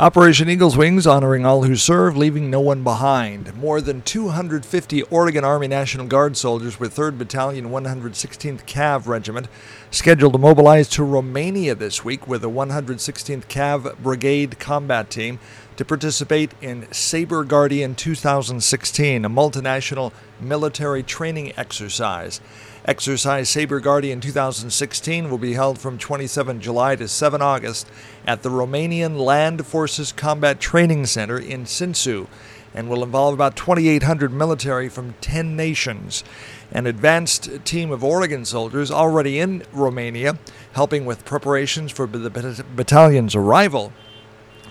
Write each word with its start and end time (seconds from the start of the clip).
Operation 0.00 0.50
Eagle's 0.50 0.76
Wings 0.76 1.06
honoring 1.06 1.46
all 1.46 1.62
who 1.62 1.76
serve, 1.76 2.16
leaving 2.16 2.50
no 2.50 2.58
one 2.58 2.82
behind. 2.82 3.54
More 3.54 3.80
than 3.80 4.02
250 4.02 5.02
Oregon 5.02 5.44
Army 5.44 5.68
National 5.68 6.08
Guard 6.08 6.36
soldiers 6.36 6.80
with 6.80 6.96
3rd 6.96 7.16
Battalion 7.16 7.70
116th 7.70 8.66
Cav 8.66 9.06
Regiment 9.06 9.46
scheduled 9.92 10.32
to 10.32 10.38
mobilize 10.40 10.88
to 10.88 11.04
Romania 11.04 11.76
this 11.76 12.04
week 12.04 12.26
with 12.26 12.42
the 12.42 12.50
116th 12.50 13.46
Cav 13.46 13.96
Brigade 13.98 14.58
combat 14.58 15.10
team 15.10 15.38
to 15.76 15.84
participate 15.84 16.50
in 16.60 16.90
Sabre 16.92 17.44
Guardian 17.44 17.94
2016, 17.94 19.24
a 19.24 19.30
multinational 19.30 20.12
military 20.40 21.04
training 21.04 21.52
exercise. 21.56 22.40
Exercise 22.86 23.48
Sabre 23.48 23.80
Guardian 23.80 24.20
2016 24.20 25.30
will 25.30 25.38
be 25.38 25.54
held 25.54 25.78
from 25.78 25.96
27 25.96 26.60
July 26.60 26.96
to 26.96 27.08
7 27.08 27.40
August 27.40 27.88
at 28.26 28.42
the 28.42 28.50
Romanian 28.50 29.16
Land 29.18 29.66
Forces 29.66 30.12
Combat 30.12 30.60
Training 30.60 31.06
Center 31.06 31.38
in 31.38 31.64
Sinsu 31.64 32.26
and 32.74 32.90
will 32.90 33.02
involve 33.02 33.32
about 33.32 33.56
2,800 33.56 34.34
military 34.34 34.90
from 34.90 35.14
10 35.22 35.56
nations. 35.56 36.24
An 36.72 36.86
advanced 36.86 37.64
team 37.64 37.90
of 37.90 38.04
Oregon 38.04 38.44
soldiers 38.44 38.90
already 38.90 39.38
in 39.38 39.62
Romania, 39.72 40.38
helping 40.74 41.06
with 41.06 41.24
preparations 41.24 41.90
for 41.90 42.06
the 42.06 42.28
battalion's 42.28 43.34
arrival 43.34 43.94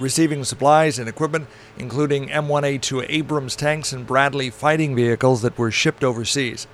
receiving 0.00 0.42
supplies 0.42 0.98
and 0.98 1.08
equipment, 1.08 1.46
including 1.78 2.28
M1A2 2.28 3.06
Abrams 3.08 3.54
tanks 3.54 3.92
and 3.92 4.06
Bradley 4.06 4.50
fighting 4.50 4.96
vehicles 4.96 5.42
that 5.42 5.58
were 5.58 5.70
shipped 5.70 6.02
overseas. 6.02 6.66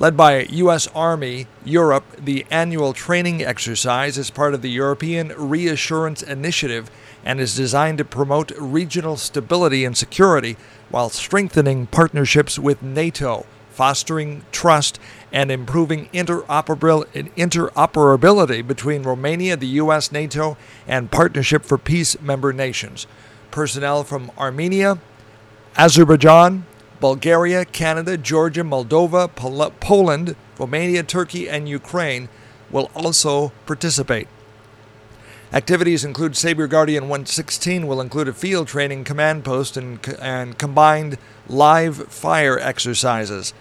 Led 0.00 0.16
by 0.16 0.42
U.S. 0.42 0.86
Army 0.94 1.48
Europe, 1.64 2.04
the 2.24 2.46
annual 2.52 2.92
training 2.92 3.42
exercise 3.42 4.16
is 4.16 4.30
part 4.30 4.54
of 4.54 4.62
the 4.62 4.70
European 4.70 5.32
Reassurance 5.36 6.22
Initiative 6.22 6.88
and 7.24 7.40
is 7.40 7.56
designed 7.56 7.98
to 7.98 8.04
promote 8.04 8.52
regional 8.56 9.16
stability 9.16 9.84
and 9.84 9.96
security 9.96 10.56
while 10.88 11.08
strengthening 11.08 11.88
partnerships 11.88 12.60
with 12.60 12.80
NATO, 12.80 13.44
fostering 13.70 14.44
trust, 14.52 15.00
and 15.32 15.50
improving 15.50 16.06
interoperability 16.10 18.64
between 18.64 19.02
Romania, 19.02 19.56
the 19.56 19.66
U.S., 19.66 20.12
NATO, 20.12 20.56
and 20.86 21.10
Partnership 21.10 21.64
for 21.64 21.76
Peace 21.76 22.20
member 22.20 22.52
nations. 22.52 23.08
Personnel 23.50 24.04
from 24.04 24.30
Armenia, 24.38 24.98
Azerbaijan, 25.76 26.66
Bulgaria, 27.00 27.64
Canada, 27.64 28.16
Georgia, 28.16 28.62
Moldova, 28.62 29.34
Pol- 29.34 29.70
Poland, 29.80 30.34
Romania, 30.58 31.02
Turkey, 31.02 31.48
and 31.48 31.68
Ukraine 31.68 32.28
will 32.70 32.90
also 32.94 33.52
participate. 33.66 34.28
Activities 35.52 36.04
include 36.04 36.36
Sabre 36.36 36.66
Guardian 36.66 37.04
116 37.04 37.86
will 37.86 38.02
include 38.02 38.28
a 38.28 38.34
field 38.34 38.68
training 38.68 39.04
command 39.04 39.44
post 39.44 39.78
and, 39.78 39.98
and 40.20 40.58
combined 40.58 41.16
live 41.48 42.08
fire 42.08 42.58
exercises. 42.58 43.54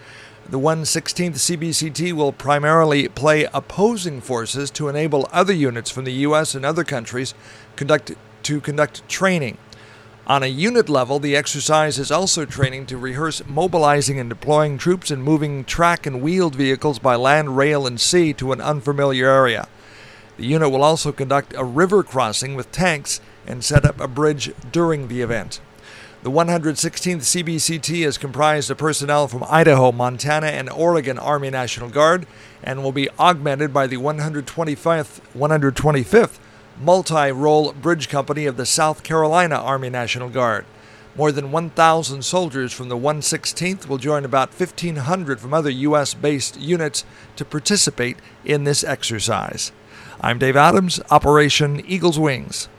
The 0.50 0.60
116th 0.60 1.36
CBCT 1.36 2.14
will 2.14 2.34
primarily 2.34 3.08
play 3.08 3.48
opposing 3.54 4.20
forces 4.20 4.70
to 4.72 4.90
enable 4.90 5.30
other 5.32 5.54
units 5.54 5.90
from 5.90 6.04
the 6.04 6.14
U.S. 6.28 6.56
and 6.56 6.66
other 6.66 6.84
countries 6.84 7.34
conduct, 7.76 8.14
to 8.44 8.60
conduct 8.60 9.08
training. 9.08 9.58
On 10.28 10.44
a 10.44 10.48
unit 10.48 10.90
level, 10.90 11.20
the 11.20 11.38
exercise 11.38 11.98
is 11.98 12.12
also 12.12 12.44
training 12.44 12.86
to 12.88 12.98
rehearse 12.98 13.42
mobilizing 13.48 14.20
and 14.20 14.30
deploying 14.30 14.78
troops 14.78 15.10
and 15.10 15.24
moving 15.24 15.64
track 15.64 16.06
and 16.06 16.22
wheeled 16.22 16.54
vehicles 16.54 17.00
by 17.00 17.16
land, 17.16 17.56
rail, 17.56 17.88
and 17.88 17.98
sea 17.98 18.34
to 18.34 18.52
an 18.52 18.60
unfamiliar 18.60 19.30
area. 19.30 19.70
The 20.36 20.46
unit 20.46 20.70
will 20.70 20.84
also 20.84 21.14
conduct 21.14 21.54
a 21.56 21.64
river 21.64 22.04
crossing 22.04 22.56
with 22.56 22.74
tanks 22.74 23.22
and 23.46 23.64
set 23.64 23.86
up 23.86 24.02
a 24.02 24.08
bridge 24.10 24.52
during 24.70 25.08
the 25.08 25.22
event. 25.22 25.62
The 26.24 26.32
116th 26.32 27.22
CBCT 27.22 28.06
is 28.06 28.18
comprised 28.18 28.70
of 28.70 28.78
personnel 28.78 29.30
from 29.30 29.46
Idaho, 29.48 29.94
Montana, 29.94 30.48
and 30.48 30.70
Oregon 30.70 31.18
Army 31.18 31.52
National 31.52 31.88
Guard 31.88 32.28
and 32.62 32.84
will 32.84 32.92
be 32.92 33.08
augmented 33.18 33.74
by 33.74 33.88
the 33.88 33.96
125th, 33.96 35.22
125th 35.34 36.40
multi 36.80 37.32
role 37.32 37.74
bridge 37.74 38.10
company 38.10 38.46
of 38.46 38.58
the 38.58 38.66
South 38.66 39.04
Carolina 39.04 39.56
Army 39.56 39.90
National 39.90 40.30
Guard. 40.30 40.66
More 41.16 41.32
than 41.32 41.52
1,000 41.52 42.24
soldiers 42.24 42.72
from 42.72 42.90
the 42.90 42.98
116th 42.98 43.88
will 43.88 43.98
join 43.98 44.24
about 44.24 44.50
1,500 44.50 45.40
from 45.40 45.54
other 45.54 45.72
U.S. 45.72 46.14
based 46.14 46.60
units 46.60 47.06
to 47.38 47.44
participate 47.44 48.18
in 48.46 48.66
this 48.66 48.84
exercise. 48.84 49.72
I'm 50.22 50.38
Dave 50.38 50.56
Adams, 50.56 51.00
Operation 51.10 51.84
Eagle's 51.88 52.20
Wings. 52.20 52.70